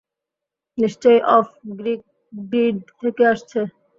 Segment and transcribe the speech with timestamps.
[0.77, 3.59] নিশ্চয়ই অফ-গ্রিড থেকে আসছে।